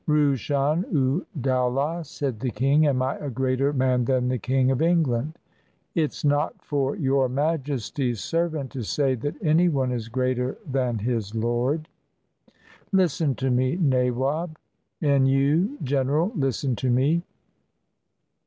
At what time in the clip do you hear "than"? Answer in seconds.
4.05-4.29, 10.65-10.97